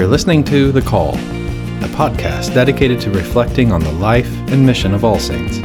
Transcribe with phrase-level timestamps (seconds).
[0.00, 4.94] You're listening to The Call, a podcast dedicated to reflecting on the life and mission
[4.94, 5.58] of All Saints.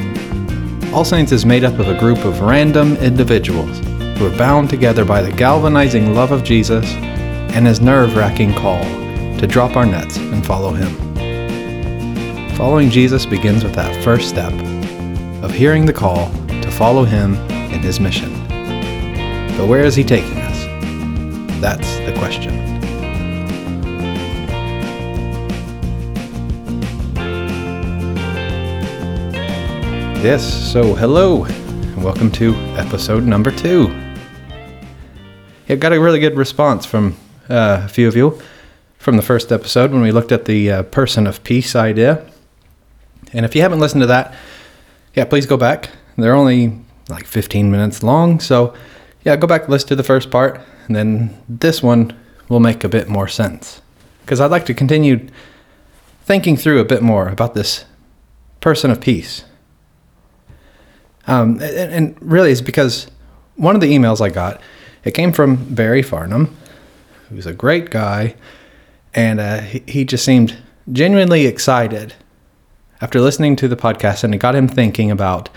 [0.93, 3.79] All Saints is made up of a group of random individuals
[4.17, 6.85] who are bound together by the galvanizing love of Jesus
[7.55, 8.83] and his nerve wracking call
[9.39, 10.93] to drop our nets and follow him.
[12.57, 14.51] Following Jesus begins with that first step
[15.43, 17.35] of hearing the call to follow him
[17.71, 18.33] in his mission.
[19.55, 20.65] But where is he taking us?
[21.61, 22.74] That's the question.
[30.25, 33.93] Yes, so hello, and welcome to episode number two.
[35.67, 37.15] It got a really good response from
[37.47, 38.41] uh, a few of you
[38.97, 42.27] from the first episode when we looked at the uh, person of peace idea.
[43.33, 44.33] And if you haven't listened to that,
[45.13, 45.91] yeah, please go back.
[46.17, 46.75] They're only
[47.07, 48.73] like 15 minutes long, so
[49.23, 52.17] yeah, go back, listen to the first part, and then this one
[52.49, 53.79] will make a bit more sense.
[54.21, 55.27] Because I'd like to continue
[56.23, 57.85] thinking through a bit more about this
[58.59, 59.43] person of peace
[61.27, 63.07] um, and, and, really, it's because
[63.55, 64.61] one of the emails I got,
[65.03, 66.55] it came from Barry Farnham,
[67.29, 68.35] who's a great guy,
[69.13, 70.55] and uh, he, he just seemed
[70.91, 72.13] genuinely excited
[73.01, 75.49] after listening to the podcast, and it got him thinking about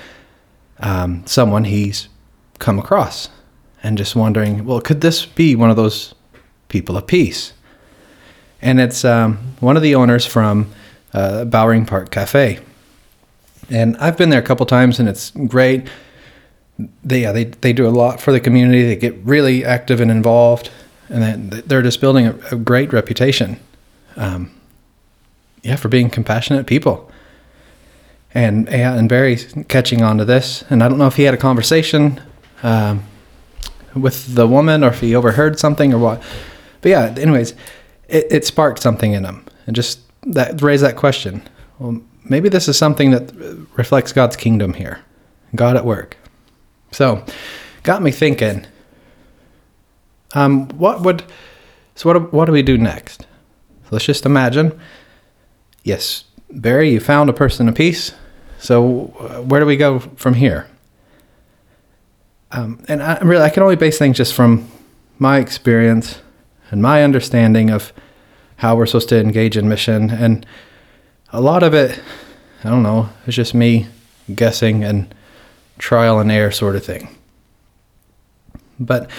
[0.80, 2.08] um, someone he's
[2.58, 3.28] come across,
[3.82, 6.14] and just wondering, well, could this be one of those
[6.68, 7.52] people of peace?
[8.60, 10.72] And it's um, one of the owners from
[11.12, 12.58] uh, Bowring Park Cafe
[13.70, 15.88] and I've been there a couple times, and it's great.
[17.04, 18.82] They yeah, they they do a lot for the community.
[18.82, 20.70] They get really active and involved,
[21.08, 23.58] and they're just building a, a great reputation.
[24.16, 24.50] Um,
[25.62, 27.10] yeah, for being compassionate people.
[28.34, 31.34] And yeah, and Barry's catching on to this, and I don't know if he had
[31.34, 32.20] a conversation
[32.62, 33.04] um,
[33.94, 36.22] with the woman or if he overheard something or what.
[36.80, 37.54] But yeah, anyways,
[38.08, 41.42] it, it sparked something in him, and just that raised that question.
[41.78, 43.32] Well, maybe this is something that
[43.76, 45.00] reflects God's kingdom here,
[45.54, 46.16] God at work.
[46.92, 47.24] So,
[47.82, 48.66] got me thinking.
[50.34, 51.24] Um, what would
[51.94, 53.22] so what what do we do next?
[53.22, 54.78] So let's just imagine.
[55.82, 58.12] Yes, Barry, you found a person peace.
[58.58, 60.68] So uh, where do we go from here?
[62.50, 64.68] Um, and I really I can only base things just from
[65.18, 66.20] my experience
[66.70, 67.92] and my understanding of
[68.56, 70.44] how we're supposed to engage in mission and
[71.32, 72.00] a lot of it,
[72.64, 73.86] I don't know, it's just me
[74.34, 75.14] guessing and
[75.78, 77.08] trial and error sort of thing.
[78.80, 79.10] But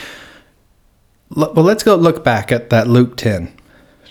[1.30, 3.54] well, let's go look back at that Luke 10,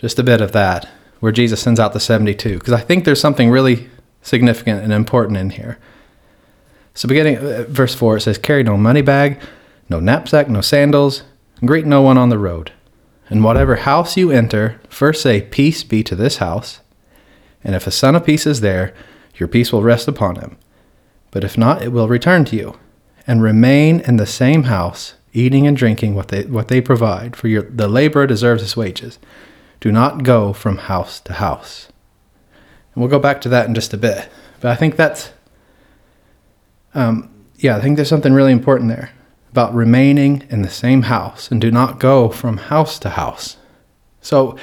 [0.00, 0.88] just a bit of that,
[1.20, 3.88] where Jesus sends out the 72, because I think there's something really
[4.22, 5.78] significant and important in here.
[6.94, 9.41] So, beginning uh, verse 4, it says, Carry no money bag,
[9.88, 11.22] no knapsack, no sandals,
[11.64, 12.72] greet no one on the road.
[13.31, 16.81] And whatever house you enter, first say, Peace be to this house.
[17.64, 18.94] And if a son of peace is there,
[19.34, 20.56] your peace will rest upon him.
[21.30, 22.78] But if not, it will return to you.
[23.26, 27.48] And remain in the same house, eating and drinking what they, what they provide, for
[27.48, 29.19] your, the laborer deserves his wages.
[29.80, 31.88] Do not go from house to house.
[32.94, 34.28] And we'll go back to that in just a bit.
[34.60, 35.30] But I think that's,
[36.94, 39.10] um, yeah, I think there's something really important there
[39.50, 43.56] about remaining in the same house and do not go from house to house.
[44.20, 44.56] So,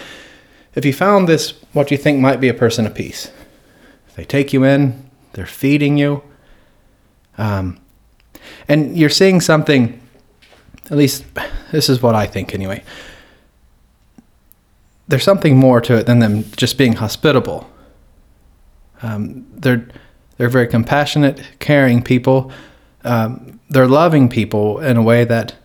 [0.76, 3.32] if you found this, what you think might be a person of peace,
[4.16, 6.22] they take you in, they're feeding you,
[7.38, 7.80] um,
[8.68, 10.02] and you're seeing something.
[10.86, 11.26] At least
[11.72, 12.84] this is what I think, anyway.
[15.08, 17.70] There's something more to it than them just being hospitable.
[19.02, 19.88] Um, they're
[20.38, 22.52] they're very compassionate, caring people.
[23.04, 25.56] Um, they're loving people in a way that,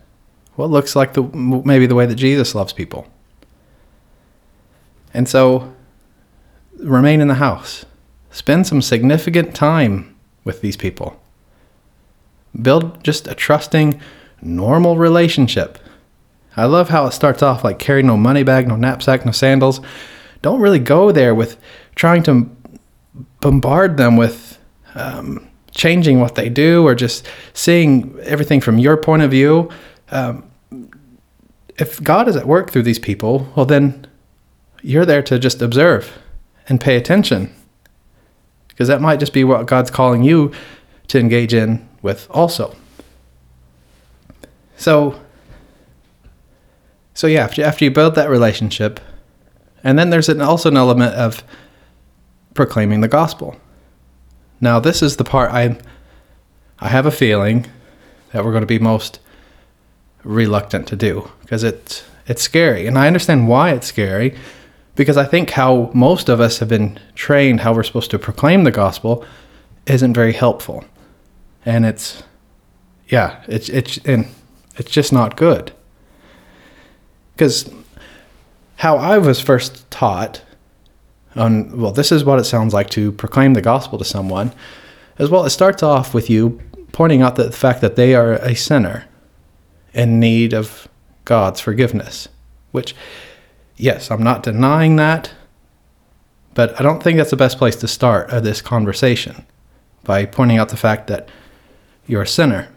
[0.55, 3.07] well, looks like the maybe the way that Jesus loves people.
[5.13, 5.73] And so
[6.77, 7.85] remain in the house.
[8.31, 11.19] Spend some significant time with these people.
[12.59, 14.01] Build just a trusting,
[14.41, 15.77] normal relationship.
[16.57, 19.79] I love how it starts off like carry no money bag, no knapsack, no sandals.
[20.41, 21.57] Don't really go there with
[21.95, 22.49] trying to
[23.39, 24.57] bombard them with
[24.95, 29.69] um, changing what they do or just seeing everything from your point of view.
[30.09, 30.49] Um,
[31.77, 34.07] if God is at work through these people, well, then
[34.81, 36.19] you're there to just observe
[36.67, 37.53] and pay attention.
[38.67, 40.51] Because that might just be what God's calling you
[41.07, 42.75] to engage in with also.
[44.77, 45.19] So,
[47.13, 48.99] so yeah, after, after you build that relationship,
[49.83, 51.43] and then there's an, also an element of
[52.53, 53.55] proclaiming the gospel.
[54.59, 55.77] Now, this is the part I,
[56.79, 57.67] I have a feeling
[58.31, 59.19] that we're going to be most
[60.23, 64.35] reluctant to do because it's it's scary, and I understand why it's scary
[64.95, 68.63] Because I think how most of us have been trained, how we're supposed to proclaim
[68.63, 69.25] the gospel,
[69.87, 70.83] isn't very helpful.
[71.65, 72.23] And it's,
[73.07, 74.27] yeah, it's, it's, and
[74.77, 75.71] it's just not good.
[77.33, 77.71] Because
[78.77, 80.41] how I was first taught
[81.35, 84.51] on, well, this is what it sounds like to proclaim the gospel to someone,
[85.17, 86.59] as well, it starts off with you
[86.91, 89.05] pointing out the fact that they are a sinner
[89.93, 90.87] in need of
[91.25, 92.27] God's forgiveness,
[92.71, 92.95] which,
[93.81, 95.31] yes, I'm not denying that,
[96.53, 99.45] but I don't think that's the best place to start this conversation
[100.03, 101.29] by pointing out the fact that
[102.07, 102.69] you're a sinner.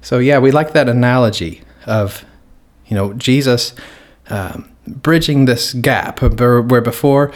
[0.00, 2.24] So, yeah, we like that analogy of,
[2.86, 3.74] you know, Jesus
[4.30, 7.32] um, bridging this gap where before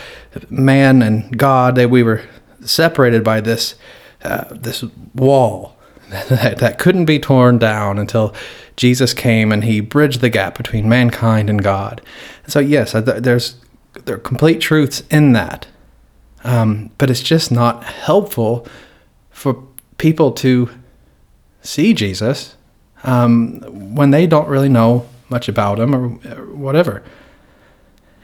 [0.49, 2.23] man and God, that we were
[2.65, 3.75] separated by this
[4.23, 4.83] uh, this
[5.15, 5.77] wall
[6.29, 8.35] that, that couldn't be torn down until
[8.77, 12.01] Jesus came and he bridged the gap between mankind and God.
[12.47, 13.57] so, yes, there's
[14.05, 15.67] there are complete truths in that,
[16.43, 18.67] um, but it's just not helpful
[19.31, 19.63] for
[19.99, 20.69] people to
[21.63, 22.57] see Jesus
[23.05, 23.61] um,
[23.95, 27.03] when they don't really know much about him or, or whatever.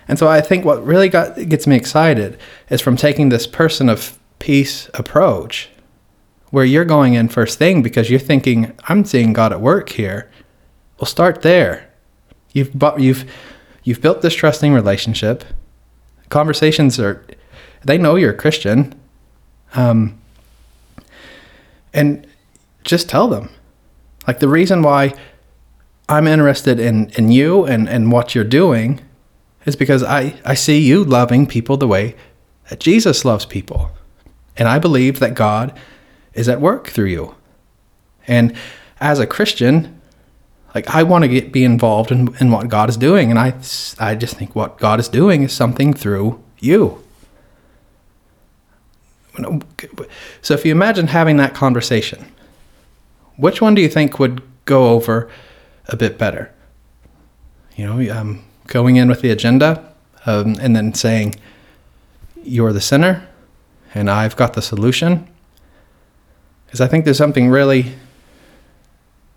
[0.09, 2.39] And so I think what really got, gets me excited
[2.69, 5.71] is from taking this person of peace approach
[6.51, 10.31] where you're going in first thing because you're thinking, I'm seeing God at work here.
[10.99, 11.89] Well, start there.
[12.53, 13.31] You've you've
[13.85, 15.45] you've built this trusting relationship.
[16.29, 17.25] Conversations are,
[17.85, 18.95] they know you're a Christian,
[19.75, 20.19] um,
[21.95, 22.27] and
[22.85, 23.51] just tell them,
[24.27, 25.15] like the reason why
[26.09, 29.01] I'm interested in in you and and what you're doing,
[29.65, 32.17] is because I I see you loving people the way
[32.69, 33.91] that Jesus loves people,
[34.57, 35.79] and I believe that God
[36.35, 37.35] is at work through you.
[38.27, 38.55] And
[39.01, 40.01] as a Christian,
[40.75, 43.55] like I want to get be involved in, in what God is doing, and I
[43.99, 47.03] I just think what God is doing is something through you.
[50.43, 52.27] So if you imagine having that conversation,
[53.37, 55.31] which one do you think would go over
[55.87, 56.53] a bit better?
[57.75, 59.93] You know, um, going in with the agenda,
[60.27, 61.37] um, and then saying,
[62.43, 63.27] "You're the sinner,
[63.95, 65.27] and I've got the solution."
[66.71, 67.97] Because I think there's something really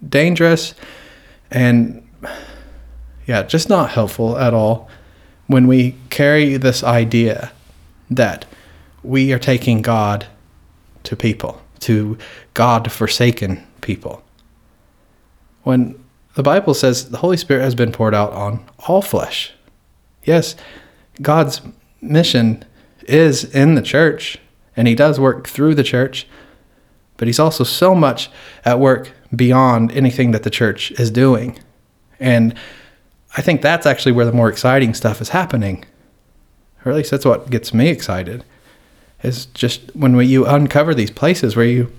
[0.08, 0.76] dangerous
[1.50, 2.08] and,
[3.26, 4.88] yeah, just not helpful at all
[5.48, 7.52] when we carry this idea
[8.12, 8.46] that
[9.02, 10.28] we are taking God
[11.06, 12.20] to people, to
[12.54, 14.24] God forsaken people.
[15.64, 16.04] When
[16.36, 19.54] the Bible says the Holy Spirit has been poured out on all flesh.
[20.24, 20.56] Yes,
[21.20, 21.62] God's
[22.00, 22.64] mission
[23.08, 24.38] is in the church,
[24.78, 26.28] and He does work through the church,
[27.18, 28.30] but he's also so much
[28.66, 31.60] at work beyond anything that the church is doing.
[32.20, 32.56] And
[33.36, 35.86] I think that's actually where the more exciting stuff is happening.
[36.86, 38.44] Or at least that's what gets me excited.
[39.24, 41.92] Is just when we, you uncover these places where you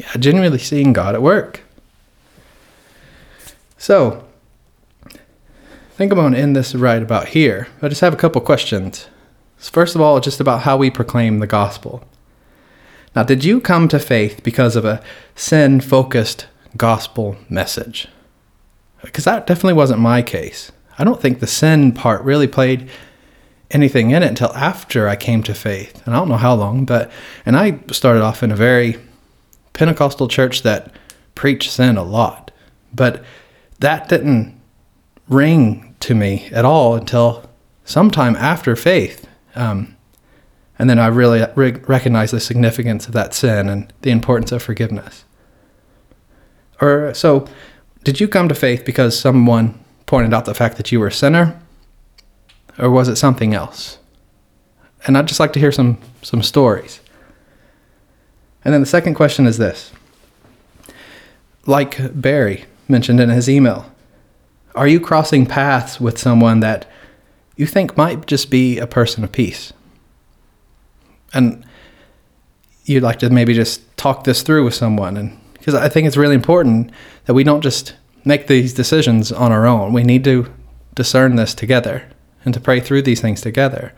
[0.00, 1.62] yeah, genuinely seeing God at work.
[3.76, 4.24] So,
[5.06, 5.18] I
[5.96, 7.68] think I'm going to end this right about here.
[7.82, 9.08] I just have a couple questions.
[9.58, 12.02] First of all, just about how we proclaim the gospel.
[13.14, 15.02] Now, did you come to faith because of a
[15.34, 18.08] sin focused gospel message?
[19.02, 20.70] Because that definitely wasn't my case.
[20.98, 22.88] I don't think the sin part really played
[23.70, 26.02] anything in it until after I came to faith.
[26.04, 27.10] And I don't know how long, but,
[27.46, 28.98] and I started off in a very
[29.72, 30.92] Pentecostal church that
[31.34, 32.50] preached sin a lot.
[32.92, 33.24] But
[33.78, 34.60] that didn't
[35.28, 37.48] ring to me at all until
[37.84, 39.26] sometime after faith.
[39.54, 39.96] Um,
[40.80, 44.62] and then I really re- recognize the significance of that sin and the importance of
[44.62, 45.26] forgiveness.
[46.80, 47.46] Or so,
[48.02, 51.12] did you come to faith because someone pointed out the fact that you were a
[51.12, 51.60] sinner?
[52.78, 53.98] Or was it something else?
[55.06, 57.00] And I'd just like to hear some, some stories.
[58.64, 59.92] And then the second question is this
[61.66, 63.92] like Barry mentioned in his email,
[64.74, 66.86] are you crossing paths with someone that
[67.56, 69.74] you think might just be a person of peace?
[71.32, 71.64] And
[72.84, 76.16] you'd like to maybe just talk this through with someone and because I think it's
[76.16, 76.90] really important
[77.26, 77.94] that we don't just
[78.24, 79.92] make these decisions on our own.
[79.92, 80.50] We need to
[80.94, 82.08] discern this together
[82.44, 83.92] and to pray through these things together.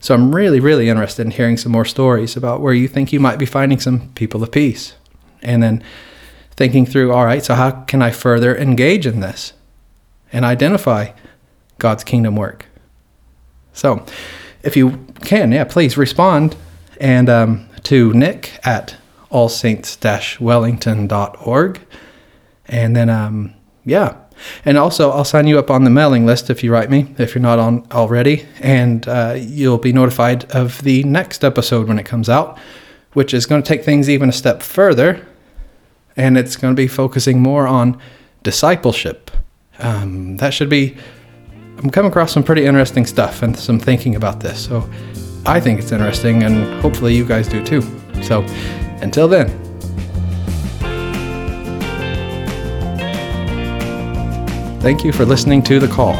[0.00, 3.20] So I'm really, really interested in hearing some more stories about where you think you
[3.20, 4.94] might be finding some people of peace.
[5.42, 5.82] And then
[6.52, 9.52] thinking through, all right, so how can I further engage in this
[10.32, 11.12] and identify
[11.78, 12.66] God's kingdom work?
[13.72, 14.04] So
[14.62, 16.56] if you can, yeah, please respond
[17.00, 18.96] and um, to Nick at
[19.30, 21.80] allsaints-wellington.org.
[22.66, 24.16] And then, um, yeah,
[24.64, 27.34] And also, I'll sign you up on the mailing list if you write me, if
[27.34, 32.04] you're not on already, and uh, you'll be notified of the next episode when it
[32.04, 32.58] comes out,
[33.12, 35.26] which is going to take things even a step further,
[36.16, 37.98] and it's going to be focusing more on
[38.42, 39.30] discipleship.
[39.78, 40.96] Um, that should be.
[41.78, 44.88] I'm coming across some pretty interesting stuff and some thinking about this, so
[45.44, 47.82] I think it's interesting, and hopefully you guys do too.
[48.22, 48.42] So,
[49.00, 49.62] until then,
[54.82, 56.14] Thank you for listening to The Call.